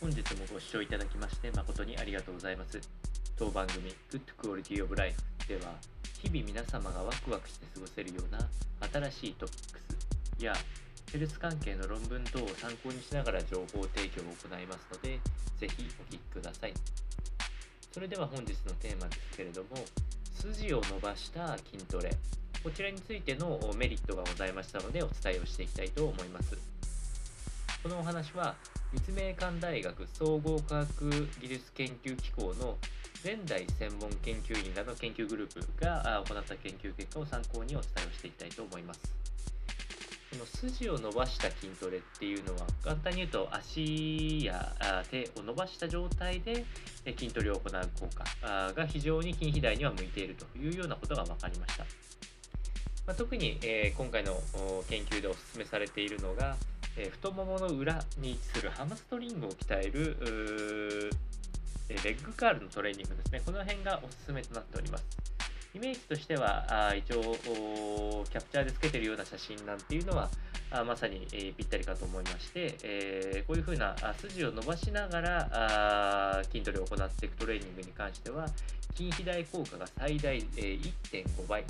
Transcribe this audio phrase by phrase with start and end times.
[0.00, 2.80] 本日もご視聴いただきまして誠にありがとうございます。
[3.38, 5.16] 当番組 Good Quality of Life
[5.48, 5.74] では
[6.20, 8.38] 日々皆様がワクワクして過ごせるような
[9.10, 9.78] 新しいトピック
[10.38, 10.52] スや
[11.12, 15.20] ヘルス関係の論文等を参考にしながら情報提供を行いますので
[15.58, 16.74] ぜひお聞きください。
[17.92, 19.68] それでは本日のテーマですけれども
[20.34, 22.10] 筋を伸ばした筋トレ
[22.64, 26.58] こちらについてのメリットがございましたのでお伝えをしていきたいと思います。
[27.82, 28.56] このお話は
[28.94, 32.76] 立命館大学総合科学技術研究機構の
[33.24, 39.00] 前代専門研究員らの研究グループが行った研究結果を参考にお伝えをしていきたいと思います。
[40.30, 44.74] この筋を伸ばした筋トレっていうのは簡単に言うと足や
[45.10, 46.64] 手を伸ばした状態で
[47.04, 51.84] 筋トレを行う効果が非常に筋肥大には向いているというようなことが分かりました。
[53.06, 54.32] まあ、特に、えー、今回の
[54.88, 56.56] 研究でお勧めされているのが、
[56.96, 61.10] えー、太ももの裏に位置するハムストリングを鍛える
[61.88, 63.42] レッグカールのトレーニングですね。
[63.44, 65.04] この辺がおすすめとなっております。
[65.74, 70.30] イメージとしては、あ一応、キャプチャーでつけてるような写真なんていうのは、
[70.70, 78.46] あまさに、えー、ぴったりかと思いまして、えー、こういうふうな筋を伸ばしながらあ筋トレを行っていくトレーニングに関しては、
[78.94, 81.64] 筋肥大効果が最大、えー、1.5倍、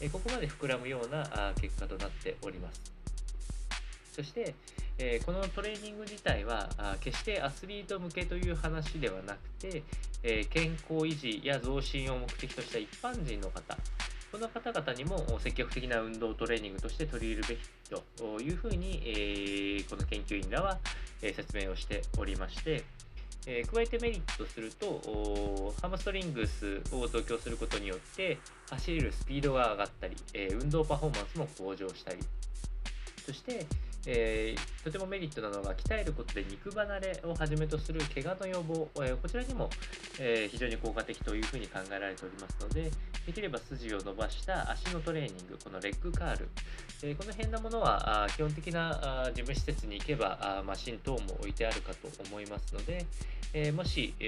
[0.00, 2.97] えここまで膨らむようなあ結果となっております。
[4.18, 4.52] そして、
[4.98, 9.84] えー、このトレーニング自体はあ決してアスリート向けという話ではなくて、
[10.24, 13.78] えー、健康維持や増進を目的とした一般人の方
[14.32, 20.78] この方々にも積極的な運動トレーニングとして取り入れるべきというふうに、えー、この研究員らは、
[21.22, 22.84] え説明をしておりまして、
[23.46, 32.18] え加えてメリットするとハムストリングスを増強することによって走れるスピードが上がったり、え運動パフォーマンスも向上したり
[33.24, 33.66] そして、
[34.10, 39.68] えー、とてもメリットなのが鍛えることで肉離れをはじめとする怪我の予防、えー、こちらにも、
[40.18, 42.90] えー、非常に効果的というふうに考えられておりますので
[43.26, 46.48] できれば筋を伸ばした足のトレーニングこのレッグカール、
[47.02, 53.04] えこの辺のものはあ基本的なあ事務施設に行けばあマシン等も置いてあるかと思いますので、
[53.52, 54.24] えもし、え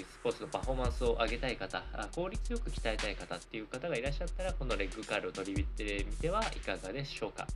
[0.00, 1.80] ー、スポーツのパフォーマンスを上げたい方
[2.12, 7.46] 効率よく鍛えたい方っていう方がいらっしゃったらこのレッグカールを取り入れてみてはいかがでしょうか。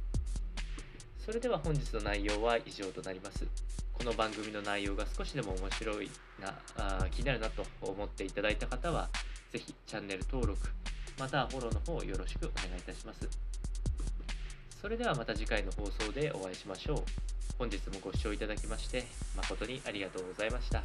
[1.25, 3.47] それでは本日の内容は以上となります。
[3.95, 9.09] この番組の内容が少しでも面白いな、あ気になるなと思っていただいた方は、
[9.51, 10.69] 是非チャンネル登録、
[11.19, 13.27] またフォローの方よろしくお願いいたします。
[14.83, 17.03] それではまた次回の放送でお会いしましょう。
[17.59, 19.05] 本日もご視聴いただきまして
[19.35, 20.83] 誠にありがとうございました。